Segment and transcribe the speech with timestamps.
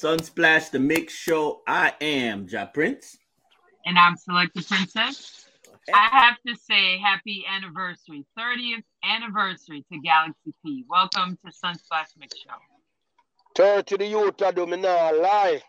[0.00, 1.62] Sunsplash, the mix show.
[1.68, 3.16] I am Ja Prince.
[3.86, 5.46] And I'm Selector Princess.
[5.92, 10.84] I have to say happy anniversary, 30th anniversary to Galaxy P.
[10.88, 12.56] Welcome to Sunsplash Mix Show.
[13.54, 15.62] 30 the youth I do me not lie.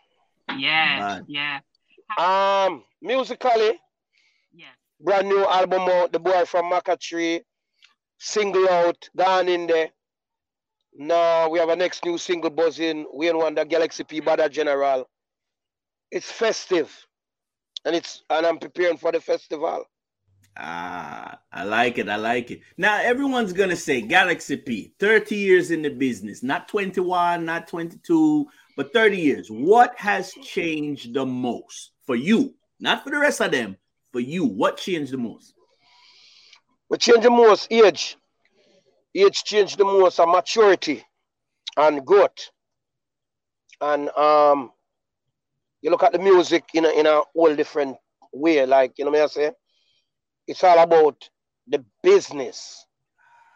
[0.58, 1.60] Yeah, yeah.
[2.18, 3.78] Um, musically,
[4.52, 4.74] yes.
[5.00, 7.42] Brand new album out, the boy from Maca Tree,
[8.18, 9.90] single out, gone in there.
[10.98, 13.06] Now we have a next new single buzzing.
[13.12, 15.06] We in the Galaxy P Bada General.
[16.10, 16.90] It's festive.
[17.84, 19.84] And it's and I'm preparing for the festival.
[20.56, 22.08] Ah, I like it.
[22.08, 22.60] I like it.
[22.78, 28.46] Now everyone's gonna say Galaxy P, 30 years in the business, not 21, not 22,
[28.74, 29.48] but 30 years.
[29.50, 32.54] What has changed the most for you?
[32.80, 33.76] Not for the rest of them,
[34.12, 34.46] for you.
[34.46, 35.52] What changed the most?
[36.88, 37.70] What changed the most?
[37.70, 38.16] Age
[39.24, 41.04] age changed the most of maturity
[41.76, 42.50] and growth.
[43.80, 44.72] And um,
[45.82, 47.96] you look at the music in a, in a whole different
[48.32, 48.64] way.
[48.66, 49.52] Like, you know what I say?
[50.46, 51.28] It's all about
[51.66, 52.86] the business.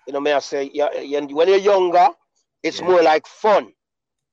[0.07, 0.71] You know what I say?
[0.73, 0.89] Yeah,
[1.33, 2.09] when you're younger,
[2.63, 2.87] it's yeah.
[2.87, 3.73] more like fun.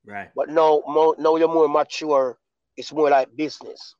[0.04, 0.28] Right.
[0.34, 2.38] But now, more, now you're more mature,
[2.76, 3.94] it's more like business.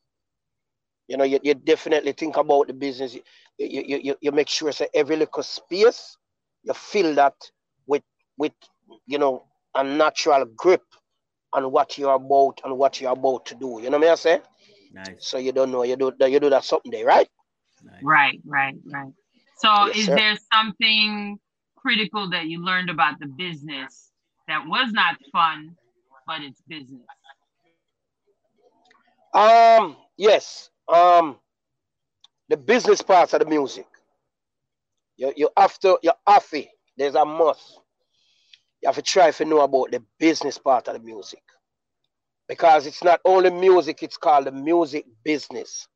[1.07, 3.15] You know, you, you definitely think about the business.
[3.15, 3.23] You,
[3.59, 6.17] you, you, you make sure say every little space
[6.63, 7.35] you feel that
[7.87, 8.03] with
[8.39, 8.53] with
[9.07, 10.83] you know a natural grip
[11.53, 13.81] on what you're about and what you're about to do.
[13.83, 14.41] You know what I say?
[14.93, 15.17] Nice.
[15.19, 17.29] So you don't know you do that you do that something there, right?
[17.85, 18.03] Nice.
[18.03, 19.13] Right, right, right.
[19.59, 20.17] So yes, is sir.
[20.17, 21.39] there something
[21.77, 24.11] critical that you learned about the business
[24.49, 25.77] that was not fun,
[26.27, 27.03] but it's business?
[29.35, 30.71] Um, yes.
[30.89, 31.39] Um
[32.49, 33.87] the business parts of the music.
[35.19, 36.65] You, you have to, you have to,
[36.99, 37.81] there's a must.
[38.83, 41.43] You have to try to know about the business part of the music.
[42.49, 45.89] Because it's not only music, it's called the music business.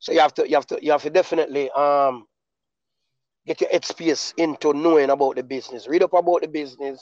[0.00, 2.26] So you have to, you have to, you have to definitely um
[3.46, 5.88] get your headspace into knowing about the business.
[5.88, 7.00] Read up about the business,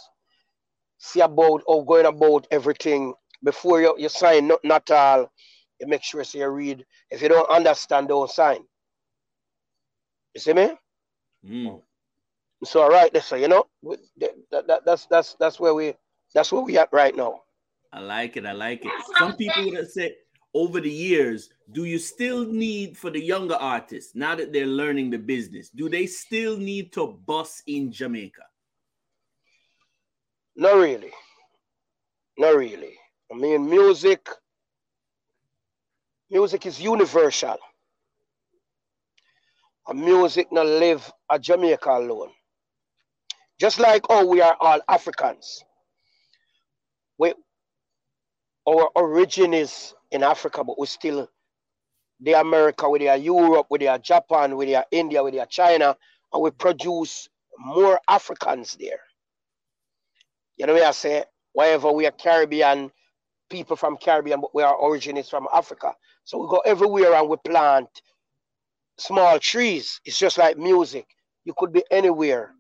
[0.98, 3.14] see about or going about everything
[3.44, 5.30] before you, you sign not, not all.
[5.80, 6.84] You make sure so you read.
[7.10, 8.64] If you don't understand, don't sign.
[10.34, 10.70] You see me?
[11.48, 11.80] Mm.
[12.64, 13.66] So all right, so you know
[14.18, 15.94] that, that, that's that's that's where we
[16.34, 17.42] that's where we at right now.
[17.92, 18.46] I like it.
[18.46, 18.90] I like it.
[19.18, 20.14] Some people would have said
[20.54, 25.10] over the years, do you still need for the younger artists now that they're learning
[25.10, 25.68] the business?
[25.68, 28.42] Do they still need to bust in Jamaica?
[30.56, 31.12] Not really.
[32.38, 32.94] Not really.
[33.30, 34.28] I mean, music.
[36.30, 37.58] Music is universal
[39.88, 42.30] a music not live a Jamaica alone.
[43.60, 45.64] Just like oh we are all Africans.
[47.18, 47.34] We
[48.68, 51.28] our origin is in Africa, but we still
[52.20, 55.96] the America, with their Europe, with their Japan, with their India, with their China,
[56.32, 57.28] and we produce
[57.58, 59.00] more Africans there.
[60.56, 61.24] You know what I say?
[61.52, 62.90] Wherever we are Caribbean,
[63.50, 65.94] people from Caribbean, but we are origin is from Africa.
[66.24, 67.88] So we go everywhere and we plant
[68.98, 70.00] small trees.
[70.04, 71.06] It's just like music.
[71.44, 72.54] You could be anywhere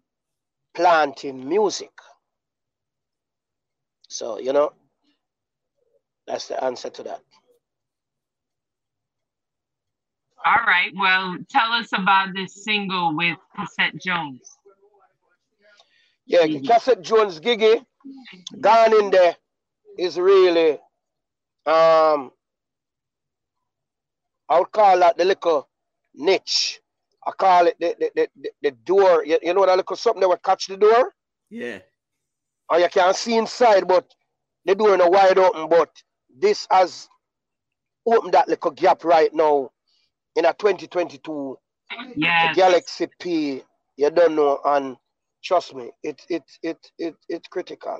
[0.74, 1.92] planting music.
[4.08, 4.72] So, you know,
[6.26, 7.20] that's the answer to that.
[10.44, 10.92] All right.
[10.98, 14.58] Well, tell us about this single with Cassette Jones.
[16.26, 17.82] Yeah, Cassette Jones Gigi,
[18.60, 19.36] gone in there
[19.98, 20.72] is really
[21.66, 22.32] um
[24.48, 25.68] I would call that the little
[26.14, 26.80] niche.
[27.26, 29.24] I call it the, the, the, the door.
[29.24, 31.12] You, you know that little something that will catch the door?
[31.50, 31.78] Yeah.
[32.68, 34.06] Or you can't see inside, but
[34.64, 35.68] the door is wide open.
[35.68, 35.90] But
[36.38, 37.08] this has
[38.06, 39.70] opened that little gap right now
[40.36, 41.56] in a 2022.
[42.16, 42.52] Yeah.
[42.54, 43.62] Galaxy P,
[43.96, 44.96] you don't know, and
[45.44, 47.98] trust me, it's it, it, it, it's critical.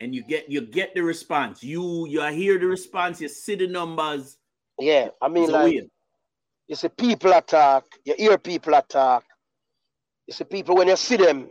[0.00, 1.62] And you get you get the response.
[1.62, 4.38] You you hear the response, you see the numbers.
[4.78, 5.88] Yeah, I mean like
[6.68, 9.24] you see people attack, you hear people attack.
[10.26, 11.48] You see people when you see them,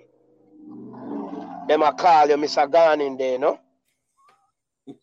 [1.67, 2.69] them a call you Mr.
[2.71, 3.59] Gone in there, no?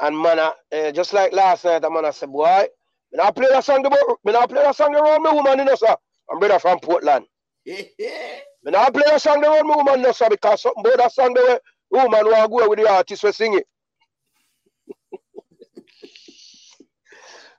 [0.00, 2.66] and man, uh, just like last night, a man I said, boy,
[3.12, 3.82] me not play that song
[4.24, 5.94] me not play that song around me woman, you know, sir.
[6.30, 7.24] I'm brother from Portland.
[7.66, 7.88] me
[8.64, 11.34] not play that song around me woman, you know, sir, because something about that song
[11.34, 11.60] the
[11.90, 13.66] woman want to go with the artist we sing it.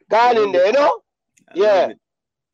[0.10, 1.03] Gone in there, you know?
[1.56, 1.94] Yeah,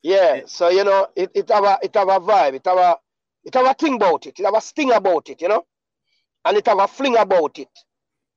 [0.03, 0.41] yeah.
[0.45, 2.55] So you know, it, it have a it have a vibe.
[2.55, 2.97] It have a
[3.43, 4.39] it have a thing about it.
[4.39, 5.41] It have a sting about it.
[5.41, 5.65] You know,
[6.45, 7.69] and it have a fling about it.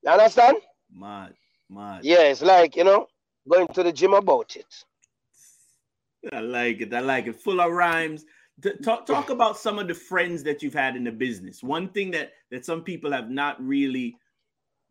[0.02, 0.58] You understand?
[0.92, 1.34] Mad,
[1.70, 2.04] mad.
[2.04, 3.06] Yeah, it's like, you know,
[3.48, 4.84] going to the gym about it.
[6.32, 6.92] I like it.
[6.94, 7.36] I like it.
[7.36, 8.24] Full of rhymes.
[8.84, 11.62] Talk, talk about some of the friends that you've had in the business.
[11.62, 14.16] One thing that that some people have not really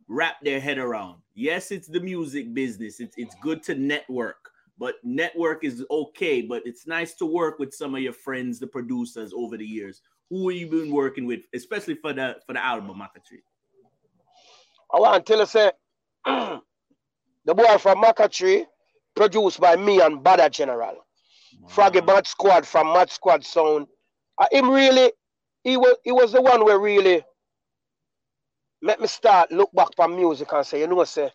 [0.08, 1.22] wrapped their head around.
[1.36, 3.00] Yes, it's the music business.
[3.00, 4.51] It's it's good to network,
[4.82, 6.42] but network is okay.
[6.42, 10.02] But it's nice to work with some of your friends, the producers, over the years.
[10.32, 13.44] Who have you been working with, especially for the for the album Tree?
[14.92, 15.72] I want to tell you, say,
[16.26, 18.66] the boy from Tree,
[19.16, 20.96] produced by me and Bada General.
[21.68, 23.86] Froggy Mad Squad from Mad Squad Sound.
[24.40, 25.12] Uh, him really,
[25.64, 27.24] he was he was the one where really
[28.82, 31.30] let me start look back for music and say, you know, what, say,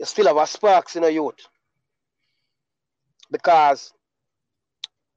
[0.00, 1.46] you still have a sparks in a youth.
[3.32, 3.92] Because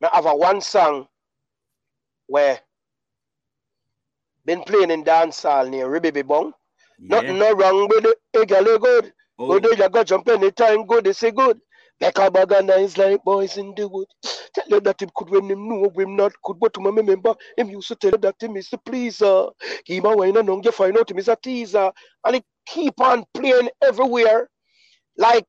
[0.01, 1.07] I have a one song
[2.27, 2.59] where
[4.45, 6.53] been playing in dancehall near Ribibi Bong.
[6.99, 7.21] Yeah.
[7.21, 8.47] Nothing no wrong with it.
[8.47, 9.13] Girl, good.
[9.37, 9.59] Oh.
[9.59, 10.85] Good, you go jump anytime.
[10.85, 11.59] Good, it's good.
[11.99, 14.07] Like a bag of like boys in the wood.
[14.53, 17.35] Tell you that him could when him know him not could, but to my remember
[17.57, 19.47] him used to tell you that him is the pleaser.
[19.85, 21.91] He my wine and you find out him is a teaser.
[22.25, 24.49] And he keep on playing everywhere.
[25.17, 25.45] Like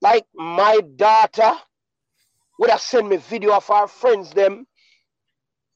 [0.00, 1.52] like my daughter
[2.58, 4.66] would have sent me video of our friends them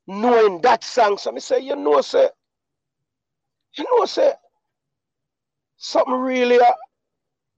[0.06, 1.18] knowing that song.
[1.18, 2.28] So me say, you know, say,
[3.74, 4.32] you know, say,
[5.76, 6.72] something really uh,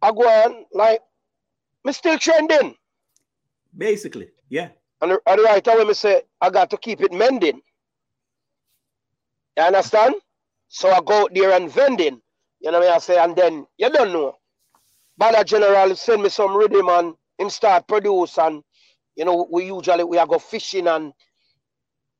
[0.02, 1.00] I go on like
[1.84, 2.74] me still trending.
[3.76, 4.68] Basically, yeah.
[5.00, 7.60] And, and right away, me say, I got to keep it mending.
[9.56, 10.14] You understand?
[10.68, 12.20] So I go out there and vending.
[12.60, 13.18] You know what I say?
[13.18, 14.36] And then, you don't know.
[15.20, 18.62] Bada General send me some rhythm and him start produce and,
[19.16, 21.12] you know, we usually, we are go fishing and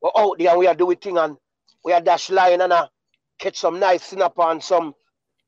[0.01, 1.37] we're out there and we are doing thing and
[1.85, 2.89] we are dash line and uh,
[3.39, 4.95] catch some nice snapper and some,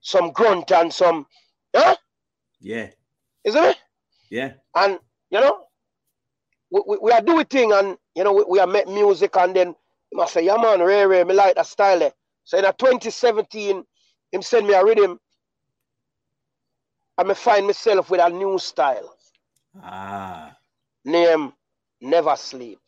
[0.00, 1.26] some grunt and some,
[1.74, 1.96] huh?
[2.60, 2.90] Yeah.
[3.44, 3.76] Isn't it?
[4.30, 4.52] Yeah.
[4.74, 4.98] And
[5.30, 5.64] you know,
[6.70, 9.54] we, we, we are doing thing and you know we, we are make music and
[9.54, 9.74] then
[10.10, 12.02] he must say, yeah man, Ray Ray, me like that style.
[12.02, 12.10] Eh.
[12.44, 13.84] So in a 2017,
[14.32, 15.18] him send me a rhythm.
[17.16, 19.14] I may find myself with a new style.
[19.82, 20.53] Ah.
[21.04, 21.52] Name
[22.00, 22.80] Never Sleep.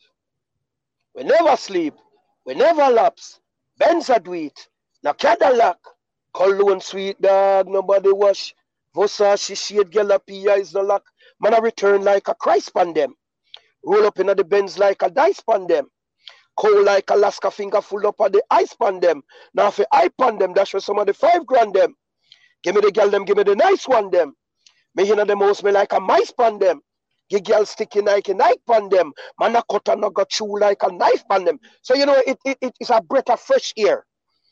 [1.15, 1.95] We never sleep.
[2.45, 3.39] We never lapse.
[3.77, 4.67] Benz a do it.
[5.03, 5.77] No Cadillac.
[6.33, 7.67] Cologne sweet dog.
[7.67, 8.55] Nobody wash.
[8.95, 11.03] Versace shade Galapia is the lock.
[11.41, 13.15] Man, I return like a Christ pan them.
[13.85, 15.87] Roll up in the Benz like a dice pan them.
[16.57, 19.23] Cold like Alaska finger full up of the ice pan them.
[19.53, 21.95] Now if I pan them, that's for some of the five grand them.
[22.63, 24.35] Give me the girl them, give me the nice one them.
[24.95, 26.81] Me know the most me like a mice pan them.
[27.29, 29.11] Give girl sticky like a knife on them.
[29.39, 31.59] Man a cut and got chew like a knife on them.
[31.81, 34.05] So you know it, it, it is a breath of fresh air.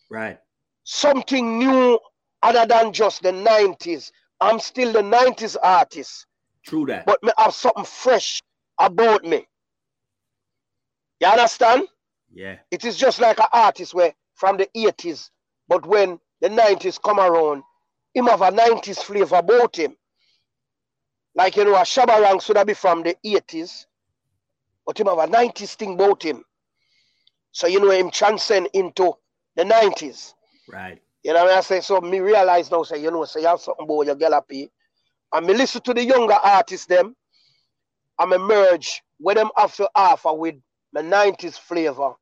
[0.09, 0.39] Right.
[0.83, 1.99] Something new
[2.43, 4.11] other than just the 90s.
[4.41, 6.27] I'm still the 90s artist.
[6.65, 7.05] True that.
[7.05, 8.41] But me have something fresh
[8.79, 9.45] about me.
[11.21, 11.87] You understand?
[12.33, 12.57] Yeah.
[12.71, 15.29] It is just like an artist where from the 80s,
[15.67, 17.63] but when the 90s come around,
[18.13, 19.95] him have a 90s flavor about him.
[21.35, 23.85] Like you know, a Shabba Ranks should be from the 80s,
[24.85, 26.43] but him have a 90s thing about him.
[27.51, 29.13] So you know him transcend into
[29.55, 30.33] the 90s.
[30.71, 31.01] Right.
[31.23, 31.81] You know what I say?
[31.81, 34.71] So me realize now, say, you know, say you have something about your gallopy.
[35.33, 37.15] And me listen to the younger artists them.
[38.19, 40.55] I'm a merge with them after offer with
[40.93, 42.13] my 90s flavor,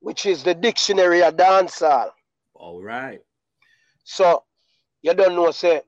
[0.00, 2.10] which is the dictionary of dancehall.
[2.54, 3.20] All right.
[4.04, 4.44] So
[5.02, 5.82] you don't know, say.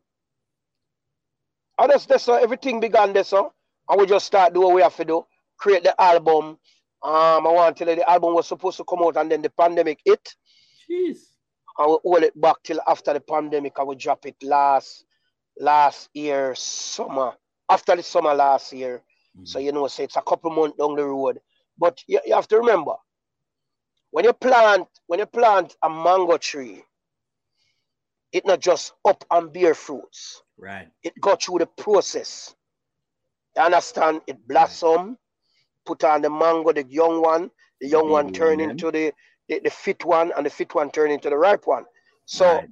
[1.78, 3.52] And that's, that's uh, everything began there, so
[3.88, 5.24] and we just start do what we have to do.
[5.56, 6.58] Create the album.
[7.02, 9.42] Um, I want to tell you the album was supposed to come out and then
[9.42, 10.34] the pandemic hit.
[10.90, 11.18] Jeez.
[11.78, 13.74] I will hold it back till after the pandemic.
[13.78, 15.04] I will drop it last
[15.60, 17.32] last year summer
[17.70, 19.02] after the summer last year.
[19.36, 19.46] Mm-hmm.
[19.46, 21.38] So you know, say it's a couple months down the road.
[21.78, 22.94] But you, you have to remember
[24.10, 26.82] when you plant when you plant a mango tree,
[28.32, 30.42] it not just up and bear fruits.
[30.58, 30.88] Right.
[31.02, 32.54] It go through the process.
[33.56, 34.22] You understand?
[34.26, 35.16] It blossom,
[35.86, 37.50] put on the mango, the young one,
[37.80, 39.12] the young one turn into the,
[39.48, 41.84] the, the fit one, and the fit one turn into the ripe one.
[42.26, 42.68] So right.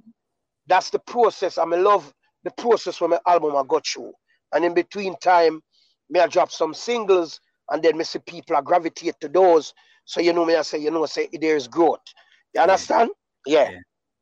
[0.67, 1.57] that's the process.
[1.57, 2.13] I am mean, love
[2.43, 4.13] the process for my album I got through.
[4.53, 5.61] And in between time,
[6.09, 7.39] may I drop some singles
[7.69, 9.73] and then me see people are gravitate to those.
[10.05, 11.99] So you know me I say, you know, say there's growth.
[12.53, 13.09] You understand?
[13.45, 13.71] Yeah.
[13.71, 13.79] yeah.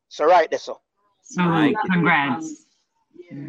[0.09, 0.79] So right there, so.
[1.23, 1.43] So
[1.91, 2.64] congrats.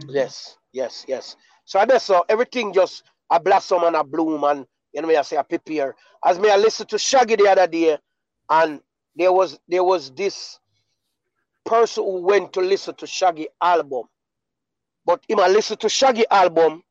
[0.09, 1.37] Yes, yes, yes.
[1.65, 5.37] So I so everything just a blossom and a bloom and you know I say
[5.37, 5.95] a prepare.
[6.25, 7.99] As me I listened to Shaggy the other day
[8.51, 8.81] and
[9.17, 10.61] there was there was this
[11.65, 14.05] person who went to listen to Shaggy album.
[15.07, 16.83] But him a listen to Shaggy album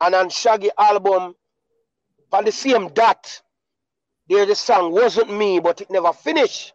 [0.00, 1.34] and on Shaggy album,
[2.32, 3.42] on the same dot,
[4.28, 6.74] there the song wasn't me, but it never finished.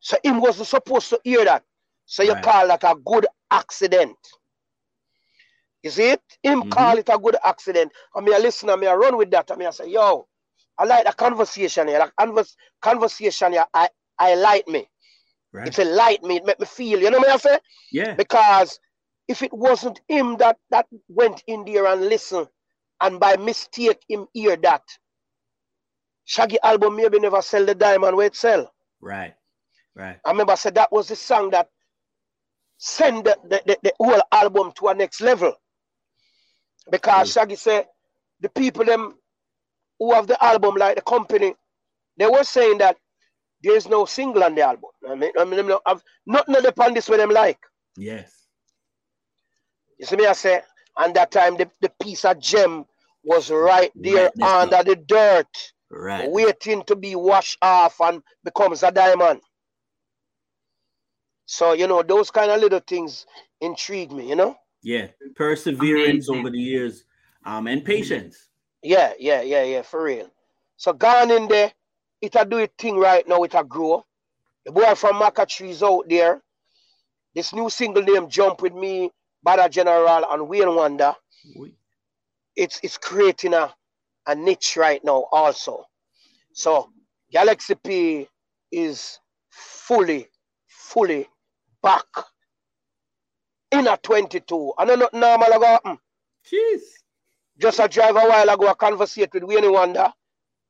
[0.00, 1.64] So him wasn't supposed to hear that.
[2.06, 2.42] So you right.
[2.42, 4.16] call that a good accident.
[5.82, 6.22] Is it?
[6.42, 6.70] Him mm-hmm.
[6.70, 7.92] call it a good accident.
[8.14, 9.50] I mean, I listen, I mean, I run with that.
[9.50, 10.26] I mean, I say, yo,
[10.78, 11.98] I like the conversation here.
[11.98, 14.88] Like converse, conversation here, I, I like me.
[15.52, 15.68] Right.
[15.68, 17.58] It's a light me, it make me feel, you know what I say?
[17.92, 18.14] Yeah.
[18.14, 18.78] Because
[19.28, 22.48] if it wasn't him that that went in there and listened,
[23.00, 24.82] and by mistake him hear that,
[26.24, 28.72] Shaggy album maybe never sell the diamond where it sell.
[29.00, 29.34] Right.
[29.94, 30.18] Right.
[30.24, 31.70] I remember I said that was the song that
[32.78, 35.54] send the, the, the, the whole album to a next level.
[36.90, 37.34] Because mm.
[37.34, 37.86] Shaggy said
[38.40, 39.14] the people them
[39.98, 41.54] who have the album, like the company,
[42.18, 42.96] they were saying that
[43.62, 44.90] there's no single on the album.
[45.08, 47.58] I mean, I mean, I've nothing upon this with them like.
[47.96, 48.30] Yes.
[49.98, 50.60] You see me, I say,
[50.98, 52.84] and that time the, the piece of gem
[53.24, 56.30] was right there right, under the dirt, right.
[56.30, 59.40] waiting to be washed off and becomes a diamond.
[61.46, 63.24] So, you know, those kind of little things
[63.60, 64.56] intrigue me, you know?
[64.82, 66.36] Yeah, perseverance Amazing.
[66.36, 67.04] over the years
[67.44, 68.48] um, and patience.
[68.82, 70.28] Yeah, yeah, yeah, yeah, for real.
[70.76, 71.72] So, gone in there,
[72.20, 74.04] it'll do a thing right now, it'll grow.
[74.64, 76.42] The boy from Maca Trees out there.
[77.34, 79.10] This new single name, Jump With Me,
[79.46, 81.14] Bada General, and Wayne Wonder.
[82.56, 83.72] It's, it's creating a,
[84.26, 85.84] a niche right now also.
[86.52, 86.90] So,
[87.30, 88.28] Galaxy P
[88.72, 90.26] is fully,
[90.66, 91.28] fully
[91.86, 92.26] back
[93.70, 94.72] in a 22.
[94.76, 95.98] I know not normal ago happen.
[96.44, 96.80] Jeez.
[97.58, 100.12] Just a drive a while ago, I conversate with Wayne Wonder.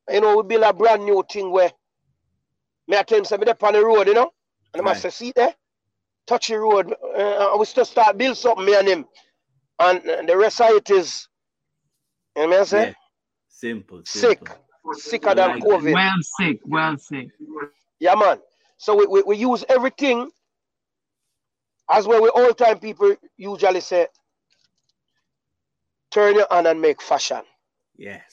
[0.09, 1.71] You know, we build a brand new thing where
[2.87, 4.31] me I tell him, say, me on the road, you know?
[4.73, 4.95] And right.
[4.95, 5.55] I say, see there?
[6.27, 6.93] Touch the road.
[7.17, 9.05] Uh, we still start build something, me and him.
[9.79, 11.27] And, and the rest of it is,
[12.35, 12.87] you know what I'm saying?
[12.89, 12.93] Yeah.
[13.49, 14.47] Simple, simple.
[14.47, 15.01] Sick.
[15.09, 15.93] Sicker than COVID.
[15.93, 17.27] Well sick, well sick.
[17.99, 18.37] Yeah, man.
[18.77, 20.29] So we, we, we use everything
[21.89, 24.07] as well, we all time people usually say,
[26.11, 27.41] turn your on and make fashion.
[27.97, 28.23] Yes.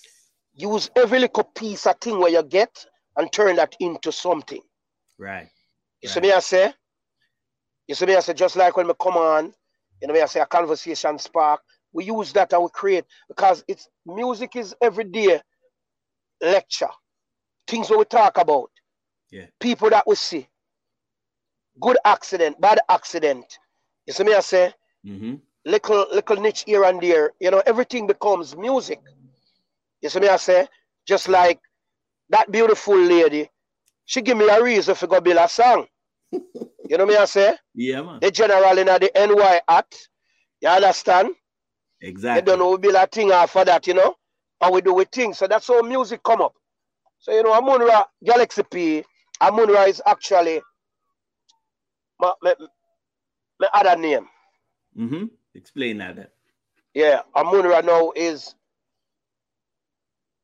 [0.54, 4.61] Use every little piece of thing where you get and turn that into something.
[5.18, 5.49] Right.
[6.02, 6.14] You right.
[6.14, 6.73] see me I say?
[7.87, 9.52] You see me I say, just like when we come on,
[10.00, 11.61] you know me I say a conversation spark,
[11.92, 15.40] we use that and we create because it's music is everyday
[16.40, 16.88] lecture.
[17.66, 18.70] Things that we talk about.
[19.30, 19.46] Yeah.
[19.61, 20.46] People that we see
[21.81, 23.59] good accident, bad accident.
[24.07, 24.73] You see me I say?
[25.07, 25.35] Mm-hmm.
[25.66, 27.33] Little little niche here and there.
[27.40, 29.00] You know, everything becomes music.
[30.02, 30.66] You see me I say?
[31.07, 31.61] Just like
[32.31, 33.50] that beautiful lady,
[34.04, 35.87] she give me a reason for go build a song.
[36.33, 37.57] you know me I say?
[37.75, 38.19] Yeah, man.
[38.21, 40.09] The general in the NY Act.
[40.61, 41.31] You understand?
[42.00, 42.40] Exactly.
[42.40, 44.14] They don't know we build a thing after that, you know?
[44.61, 45.38] And we do we things.
[45.38, 46.54] So that's how music come up.
[47.19, 49.04] So you know, Amunra Galaxy P,
[49.40, 50.61] Amunra is actually
[52.21, 52.54] my, my,
[53.61, 54.26] my other name.
[54.99, 55.25] Mm-hmm.
[55.54, 56.30] Explain that.
[56.94, 58.54] Yeah, Amun Amunra now is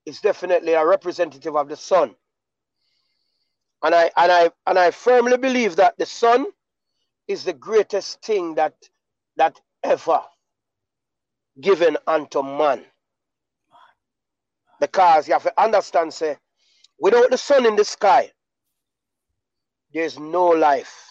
[0.06, 2.14] is definitely a representative of the sun.
[3.82, 6.46] And I and I and I firmly believe that the sun
[7.28, 8.74] is the greatest thing that
[9.36, 10.20] that ever
[11.60, 12.84] given unto man.
[14.80, 16.36] Because you have to understand, say,
[16.98, 18.32] without the sun in the sky,
[19.92, 21.09] there's no life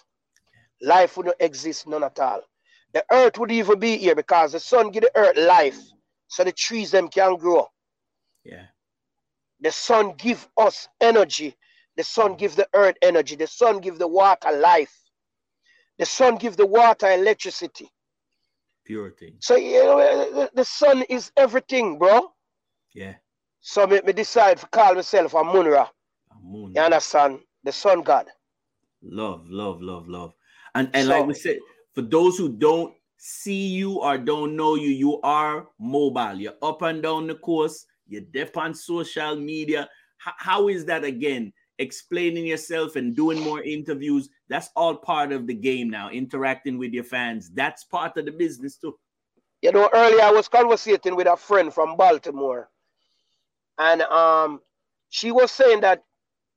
[0.82, 2.42] life wouldn't exist none at all.
[2.94, 5.80] The earth would even be here because the sun give the earth life
[6.28, 7.68] so the trees them can grow.
[8.44, 8.66] Yeah.
[9.62, 11.56] The sun give us energy.
[11.98, 13.36] The sun give the earth energy.
[13.36, 14.96] The sun give the water life.
[15.98, 17.90] The sun give the water electricity.
[18.86, 19.36] Purity.
[19.40, 22.32] So you know the, sun is everything, bro.
[22.94, 23.16] Yeah.
[23.60, 25.90] So me, me decide to call myself a Munra.
[26.44, 26.76] Munra.
[26.76, 27.40] You understand?
[27.64, 28.28] The sun god.
[29.02, 30.34] Love, love, love, love.
[30.76, 31.60] And and so, like we said,
[31.94, 36.36] for those who don't see you or don't know you, you are mobile.
[36.36, 37.86] You're up and down the course.
[38.08, 39.90] You're deaf on social media.
[40.28, 41.54] H- how is that again?
[41.78, 44.30] Explaining yourself and doing more interviews.
[44.48, 46.10] That's all part of the game now.
[46.10, 47.50] Interacting with your fans.
[47.52, 48.98] That's part of the business too.
[49.62, 52.70] You know, earlier I was conversating with a friend from Baltimore,
[53.78, 54.62] and um,
[55.10, 56.04] she was saying that,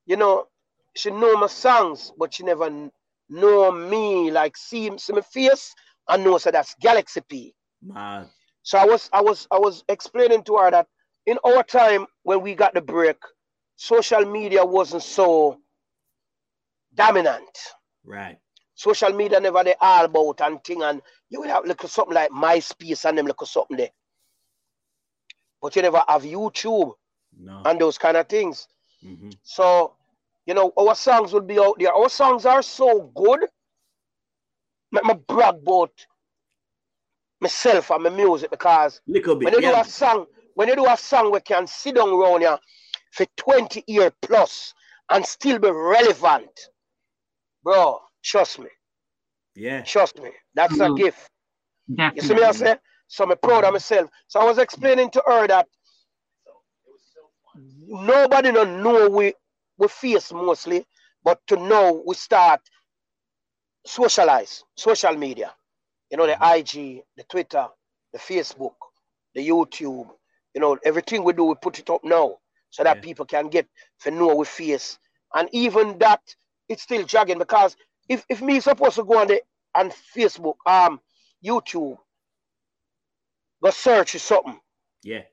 [0.05, 0.47] you know,
[0.95, 2.89] she know my songs, but she never
[3.29, 5.73] know me, like see, see my face,
[6.07, 7.55] and know so that's Galaxy P.
[7.81, 8.29] Man.
[8.63, 10.87] So I was I was I was explaining to her that
[11.25, 13.17] in our time when we got the break,
[13.75, 15.59] social media wasn't so
[16.93, 17.57] dominant.
[18.03, 18.39] Right.
[18.75, 22.13] Social media never they all about and thing, and you will have look at something
[22.13, 23.91] like MySpace and them look at something there.
[25.61, 26.93] But you never have YouTube
[27.37, 27.61] No.
[27.65, 28.67] and those kind of things.
[29.01, 29.95] hmm So,
[30.45, 31.93] you know, our songs will be out there.
[31.93, 33.41] Our songs are so good.
[34.91, 35.91] Make me brag about
[37.41, 39.45] myself and my music because Little bit.
[39.45, 42.41] when you do a song, when you do a song we can sit down around
[42.41, 42.57] here
[43.11, 44.73] for 20 years plus
[45.11, 46.69] and still be relevant,
[47.63, 48.67] bro, trust me,
[49.55, 49.83] yeah.
[49.83, 50.31] trust me.
[50.55, 50.97] That's a Mhm.
[50.97, 51.29] gift.
[52.15, 52.77] You see me, I say?
[53.07, 54.09] So I'm proud of myself.
[54.27, 55.67] So I was explaining to her that
[57.87, 59.33] nobody don't know we
[59.83, 60.85] we face mostly,
[61.23, 62.61] but to know we start
[63.85, 65.53] socialize, social media.
[66.11, 67.67] You know, the IG, the Twitter,
[68.13, 68.75] the Facebook,
[69.35, 70.09] the YouTube,
[70.55, 73.01] you know, everything we do, we put it up now so that Yeah.
[73.01, 73.67] people can get
[74.01, 74.99] to know we face.
[75.35, 76.21] And even that,
[76.69, 77.75] it's still dragging because
[78.09, 79.41] if, if me supposed to go on the
[79.75, 81.01] on Facebook, um,
[81.45, 81.97] YouTube,
[83.63, 84.59] go search something.
[85.03, 85.23] Yeah.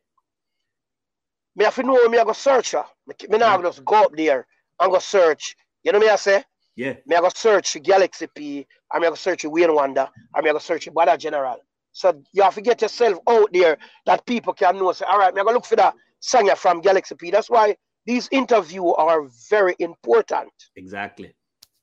[1.57, 2.87] Me have to know me I go search her.
[3.29, 3.65] Me, now Right.
[3.65, 4.47] just go up there
[4.81, 5.57] and go search.
[5.83, 6.45] You know me I say?
[6.77, 6.95] Yeah.
[7.07, 10.53] Me I go search Galaxy P, I'm me I go search Wayne Wonder, I'm I
[10.53, 11.59] go search Bada General.
[11.93, 13.77] So you have to get yourself out there
[14.07, 14.93] that people can know.
[14.93, 17.31] Say, all right, me I go look for that singer from Galaxy P.
[17.31, 17.77] That's why
[18.07, 20.53] these interviews are very important.
[20.77, 21.35] Exactly.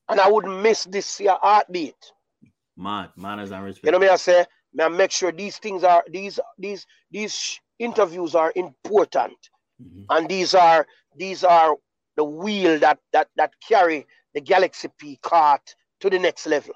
[0.10, 1.96] And I wouldn't miss this here heartbeat.
[2.78, 3.86] Man, manners and respect.
[3.86, 4.46] You know me I say?
[4.74, 9.38] Me I make sure these things are these these these interviews are important.
[9.82, 10.06] Mhm.
[10.10, 11.78] and these are these are
[12.16, 16.74] the wheel that that that carry the Galaxy P cart to the next level.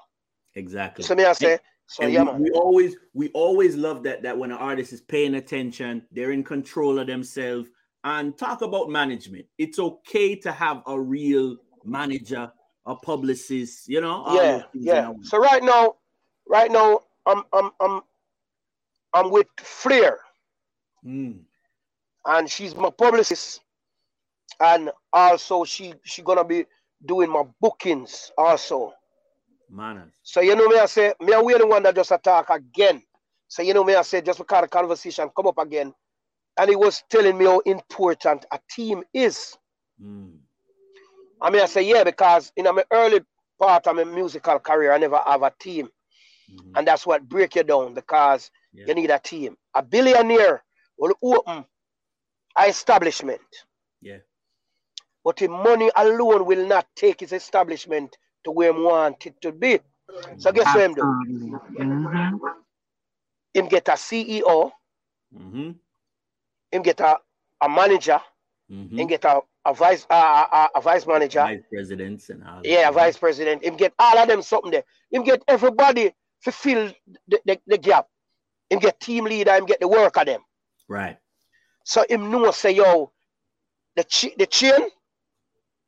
[0.54, 1.04] Exactly.
[1.04, 4.36] So me I say, so And yeah, we, we always we always love that that
[4.36, 7.68] when an artist is paying attention, they're in control of themselves.
[8.04, 9.46] And talk about management.
[9.58, 12.50] It's okay to have a real manager,
[12.84, 14.24] a publicist, you know.
[14.34, 15.12] yeah, yeah.
[15.22, 15.94] So right now,
[16.48, 18.00] right now, I'm I'm I'm
[19.14, 20.18] I'm with Flair,
[21.04, 21.40] Mm,
[22.26, 23.60] and she's my publicist,
[24.60, 26.66] and also she she gonna be
[27.04, 28.92] doing my bookings also.
[29.68, 30.22] manners.
[30.22, 33.02] So you know me I say, me we the one that just attack again.
[33.48, 35.94] So you know me I say, just because the conversation come up again,
[36.58, 39.56] and he was telling me how important a team is.
[40.00, 40.40] Mm,
[41.40, 43.20] I mean, I say, yeah, because in my early
[43.58, 45.90] part of my musical career, I never have a team.
[46.48, 49.56] mhm, And that's what break you down because yeah, you need a team.
[49.74, 50.64] A billionaire
[50.98, 51.64] will open
[52.58, 53.40] establishment,
[54.00, 54.18] yeah,
[55.24, 59.52] but the money alone will not take his establishment to where he want it to
[59.52, 59.80] be.
[60.38, 61.02] So guess what him do?
[61.02, 61.84] Absolutely.
[61.84, 62.40] Mhm.
[63.54, 64.72] Him get a CEO,
[65.34, 65.72] mm-hmm,
[66.70, 67.18] him get a,
[67.60, 68.20] a manager,
[68.70, 68.98] mm-hmm.
[68.98, 72.60] him get a, a vice a, a, a vice manager, Vice presidents and all.
[72.64, 73.62] yeah, a vice president.
[73.64, 74.84] Him get all of them something there.
[75.10, 76.12] Him get everybody
[76.44, 76.92] to fill
[77.28, 78.06] the, the, the gap.
[78.70, 80.40] Him get team leader, him get the work of them.
[80.88, 81.18] Right.
[81.84, 83.12] So him know say yo,
[83.96, 84.88] the chi- the chain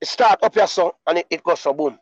[0.01, 1.99] it start up here so and it, it goes so boom.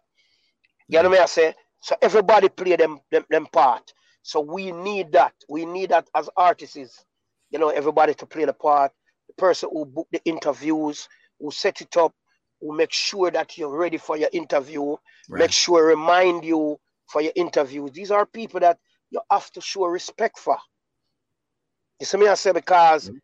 [0.89, 1.55] You know what I say?
[1.83, 3.93] So everybody play them, them them part.
[4.23, 5.35] So we need that.
[5.49, 7.05] We need that as artists.
[7.51, 8.93] You know, everybody to play the part.
[9.29, 11.09] The person who book the interviews,
[11.41, 12.15] who set it up,
[12.61, 14.97] who make sure that you're ready for your interview,
[15.35, 16.79] make sure remind you
[17.09, 17.89] for your interview.
[17.91, 18.79] These are people that
[19.11, 20.59] you have to show respect for.
[22.01, 23.21] You see me I say because Mhm.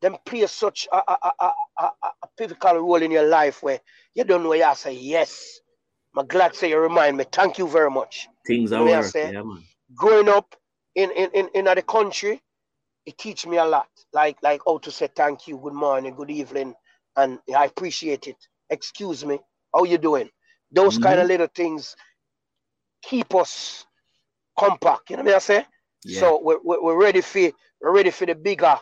[0.00, 3.80] Them play such a, a, a, a, a, pivotal role in your life where
[4.14, 5.60] you don't know you are say yes.
[6.16, 7.24] I'm glad say you remind me.
[7.30, 8.28] Thank you very much.
[8.46, 9.04] Things are May work.
[9.04, 9.32] say?
[9.32, 9.62] Yeah, man.
[9.94, 10.54] Growing up
[10.94, 12.40] in in, in, in the country,
[13.06, 13.88] it teach me a lot.
[14.12, 16.74] Like like how to say thank you, good morning, good evening,
[17.16, 18.36] and I appreciate it.
[18.70, 19.38] Excuse me,
[19.74, 20.30] how you doing?
[20.72, 21.28] Those kind of mm-hmm.
[21.28, 21.96] little things
[23.02, 23.84] keep us
[24.58, 25.10] compact.
[25.10, 25.66] You know what I say?
[26.04, 26.20] Yeah.
[26.20, 28.78] So we're, we're ready for we're ready for the bigger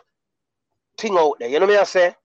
[0.99, 1.49] thing out there.
[1.49, 2.15] You know what I say?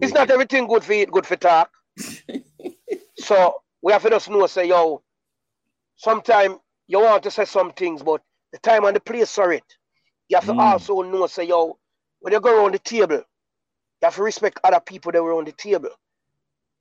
[0.00, 1.70] It's not everything good for eat, good for talk.
[3.16, 5.02] so we have to just know, say, yo,
[5.96, 6.56] sometimes
[6.88, 9.64] you want to say some things, but the time and the place for it.
[10.28, 10.60] You have to Mm.
[10.60, 11.78] also know, say, yo,
[12.20, 13.24] when you go around the table, you
[14.04, 15.90] have to respect other people that were on the table.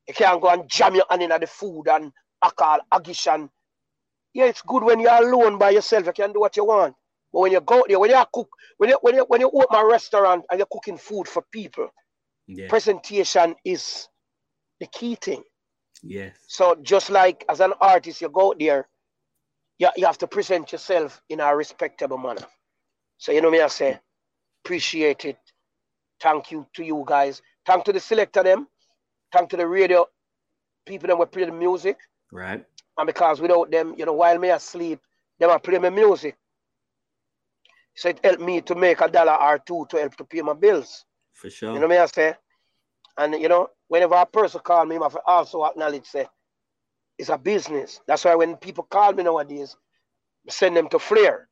[0.07, 2.11] You can't go and jam your hand in at the food and
[2.43, 3.49] alcohol, agish and
[4.33, 6.07] yeah, it's good when you're alone by yourself.
[6.07, 6.95] You can do what you want.
[7.37, 9.77] But when you go there, when you cook, when you when you when you open
[9.77, 11.87] a restaurant and you're cooking food for people,
[12.47, 12.67] yeah.
[12.67, 14.07] presentation is
[14.79, 15.43] the key thing.
[16.01, 16.35] Yes.
[16.47, 18.87] So just like as an artist, you go out there,
[19.77, 22.41] you, you have to present yourself in a respectable manner.
[23.19, 23.99] So you know me I say,
[24.65, 25.37] appreciate it.
[26.19, 27.43] Thank you to you guys.
[27.67, 28.67] Thank to the selector them.
[29.31, 30.07] Thank to the radio
[30.87, 31.97] people that were playing the music.
[32.31, 32.65] Right.
[32.97, 35.01] And because without them, you know, while me asleep,
[35.39, 36.35] them I playing my music.
[37.97, 40.53] So it helped me to make a dollar or two to help to pay my
[40.53, 41.03] bills.
[41.33, 41.73] For sure.
[41.73, 42.35] You know what I say?
[43.17, 46.27] And you know, whenever a person call me, I also acknowledge say
[47.17, 47.99] it's a business.
[48.05, 49.75] That's why when people call me nowadays,
[50.47, 51.49] I send them to Flair.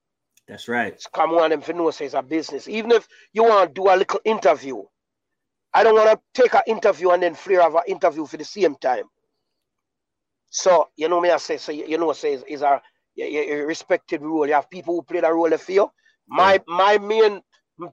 [0.48, 1.04] That's right.
[1.14, 2.68] Come on them for know say it's a business.
[2.68, 4.84] Even if you want to do a little interview,
[5.74, 8.46] I don't want to take an interview and then Flair have an interview for the
[8.46, 9.06] same time.
[10.52, 12.80] So you know me I say so you know say is a,
[13.18, 14.46] a, a respected role.
[14.46, 15.92] You have people who play that role for you.
[16.28, 17.42] My my main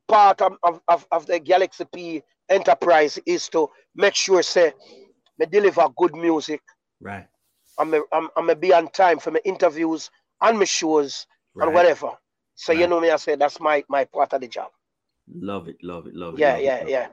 [0.09, 0.57] part of,
[0.89, 4.73] of, of the Galaxy P enterprise is to make sure say
[5.39, 6.61] me deliver good music.
[7.01, 7.27] Right.
[7.79, 11.67] I'm a, I'm, I'm a be on time for my interviews and my shows right.
[11.67, 12.11] and whatever.
[12.55, 12.81] So right.
[12.81, 14.71] you know me, I say that's my my part of the job.
[15.35, 16.41] Love it, love it, love it.
[16.41, 17.09] Yeah, love yeah, it, yeah.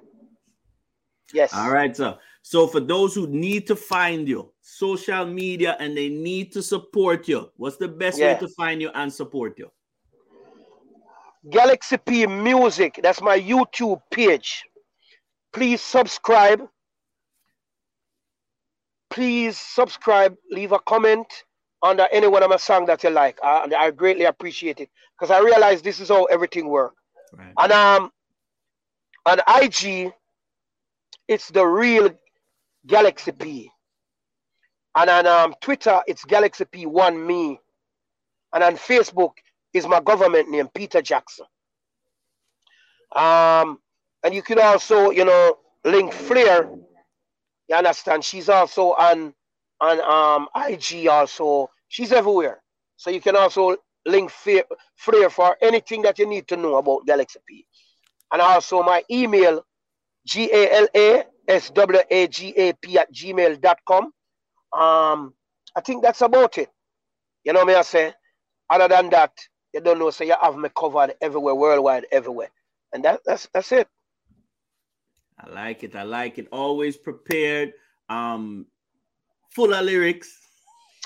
[1.34, 1.54] Yes.
[1.54, 2.18] All right, sir.
[2.42, 7.28] So for those who need to find you, social media, and they need to support
[7.28, 8.34] you, what's the best yeah.
[8.34, 9.70] way to find you and support you?
[11.50, 13.00] Galaxy P Music.
[13.02, 14.64] That's my YouTube page.
[15.54, 16.68] Please subscribe.
[19.10, 20.36] Please subscribe.
[20.52, 21.28] Leave a comment
[21.82, 23.38] under any one of my song that you like.
[23.42, 26.96] I, I greatly appreciate it because I realize this is how everything works.
[27.34, 27.54] Right.
[27.58, 28.12] And um,
[29.26, 30.12] on IG,
[31.28, 32.10] it's the real
[32.86, 33.72] Galaxy P.
[34.96, 37.60] And on um, Twitter, it's Galaxy P One Me.
[38.54, 39.34] And on Facebook
[39.74, 41.46] is my government name, Peter Jackson.
[43.16, 43.80] Um,
[44.24, 46.70] and you can also, you know, link Flair.
[47.68, 48.24] You understand?
[48.24, 49.34] She's also on
[49.82, 51.70] on um IG also.
[51.88, 52.62] She's everywhere.
[52.98, 57.40] So you can also link Flair for anything that you need to know about Galaxy
[57.48, 57.66] P.
[58.32, 59.64] And also my email,
[60.28, 61.26] G-A-L-A-S-W-A-G-A-P
[62.98, 64.04] at gmail.com.
[64.72, 65.34] Um,
[65.76, 66.70] I think that's about it.
[67.44, 68.14] You know me I say?
[68.70, 69.32] Other than that,
[69.80, 72.50] you don't know, so you have me covered everywhere, worldwide, everywhere.
[72.92, 73.88] And that, that's that's it.
[75.40, 75.96] I like it.
[75.96, 76.48] I like it.
[76.52, 77.74] Always prepared.
[78.10, 78.66] Um,
[79.52, 80.30] full of lyrics.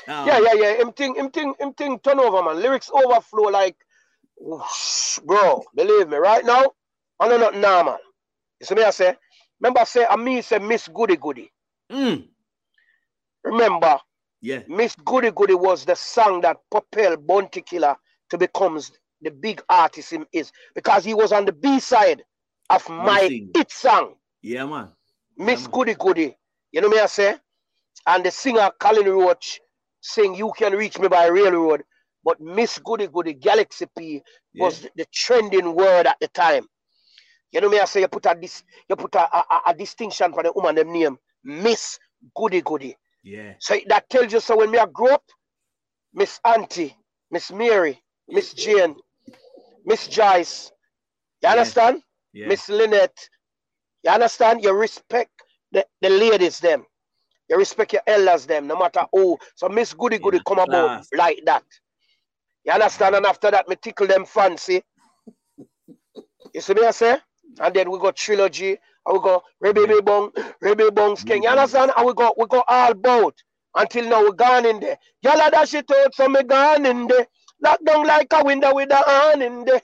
[0.07, 0.73] Um, yeah, yeah, yeah.
[0.81, 2.59] Him thing, him thing, him thing turn over, man.
[2.61, 3.75] Lyrics overflow like,
[4.37, 5.63] whoosh, bro.
[5.75, 6.71] Believe me, right now,
[7.19, 7.99] I know not normal.
[8.59, 9.15] You see me, I say.
[9.61, 11.51] Remember, I say, I me say Miss Goody Goody.
[11.91, 12.27] Mm.
[13.43, 13.99] Remember,
[14.41, 17.95] yeah, Miss Goody Goody was the song that propelled Bounty Killer
[18.33, 18.79] to become
[19.21, 22.23] the big artist he is because he was on the B side
[22.71, 24.15] of my hit song.
[24.41, 24.89] Yeah, man.
[25.37, 26.35] Miss yeah, Goody Goody.
[26.71, 27.35] You know me, I say?
[28.07, 29.61] And the singer Colin Roach
[30.01, 31.83] sing You Can Reach Me by Railroad.
[32.23, 34.23] But Miss Goody Goody Galaxy P
[34.55, 34.89] was yeah.
[34.95, 36.65] the trending word at the time.
[37.51, 40.33] You know me, I say you put a this you put a, a, a distinction
[40.33, 41.99] for the woman them name, Miss
[42.35, 42.97] Goody Goody.
[43.21, 43.53] Yeah.
[43.59, 45.23] So that tells you so when me I grew up,
[46.15, 46.97] Miss Auntie,
[47.29, 48.95] Miss Mary, Miss Jane,
[49.85, 50.71] Miss Joyce.
[51.41, 52.01] You understand?
[52.33, 52.47] Yeah.
[52.47, 53.29] Miss Lynette.
[54.03, 54.63] You understand?
[54.63, 55.31] You respect
[55.71, 56.85] the, the ladies them.
[57.49, 59.37] You respect your elders them, no matter who.
[59.55, 61.63] So Miss Goody Goody yeah, come about like that.
[62.65, 63.15] You understand?
[63.15, 64.81] And after that, me tickle them fancy.
[66.53, 67.17] You see me I say?
[67.59, 68.77] And then we got trilogy.
[69.05, 70.31] And we go Rebbe Bong,
[70.61, 71.43] Rebbe Bong's King.
[71.43, 71.91] You understand?
[71.95, 73.35] And we go we go all bout
[73.75, 74.97] until now we gone in there.
[75.21, 77.27] Y'all dash it out, so me gone in there.
[77.63, 79.81] Lock down like a window with a hand in there.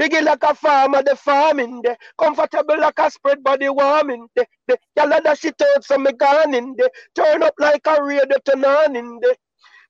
[0.00, 1.96] Diggy like a farmer, the farm in there.
[2.18, 4.46] Comfortable like a spread body warm in there.
[4.68, 6.90] The y'all dash it out, so me gone in there.
[7.14, 9.34] Turn up like a radio turn on in there.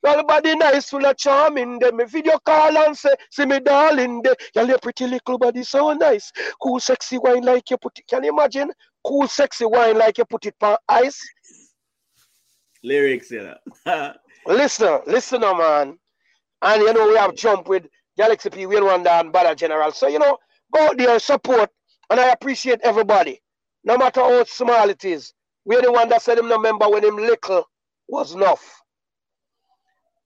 [0.02, 1.96] Well, body nice, full of charm in them.
[1.96, 4.34] Me video call and say, see me darling there.
[4.54, 6.32] Y'all your pretty little body so nice.
[6.60, 8.06] Cool, sexy wine like you put it.
[8.08, 8.72] Can you imagine?
[9.06, 11.20] Cool, sexy wine like you put it on ice.
[12.82, 13.54] Lyrics, you
[13.86, 14.12] know.
[14.46, 15.98] listen, listen, oh, man.
[16.62, 19.90] And you know, we have jump with Galaxy P, Wayne Wonder, and Bada General.
[19.92, 20.38] So, you know,
[20.72, 21.70] go out there, support,
[22.10, 23.40] and I appreciate everybody.
[23.84, 25.34] No matter how small it is.
[25.64, 27.68] We're the one that said him no member when him little
[28.08, 28.82] was enough.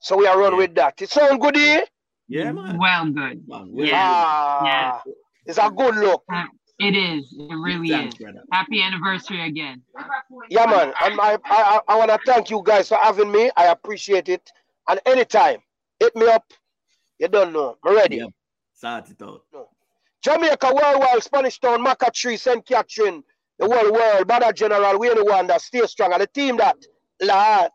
[0.01, 0.59] So we are run yeah.
[0.59, 1.03] with that.
[1.03, 1.85] It sound good here?
[2.29, 2.79] Yeah, man.
[2.79, 3.43] Well good.
[3.75, 3.93] yeah.
[3.95, 5.13] Ah, yeah.
[5.45, 6.25] It's a good look.
[6.33, 6.45] Uh,
[6.79, 7.35] it is.
[7.39, 8.21] It really Thanks, is.
[8.21, 8.43] Brother.
[8.53, 9.83] Happy anniversary again.
[10.51, 10.93] Yeah, man.
[11.03, 13.51] And I, I, I want to thank you guys for having me.
[13.57, 14.51] I appreciate it.
[14.89, 15.59] And anytime,
[16.01, 16.45] Hit me up.
[17.19, 17.77] You don't know.
[17.85, 18.17] I'm ready.
[18.17, 18.31] Yep.
[18.75, 19.43] Start it out.
[19.53, 19.69] No.
[20.23, 22.67] Jamaica, Worldwide, Spanish Town, Maca Tree, St.
[22.67, 23.23] Catherine,
[23.59, 26.13] the World world, Bada General, we're the one that stay strong.
[26.13, 26.77] And the team that,
[27.23, 27.71] Lord,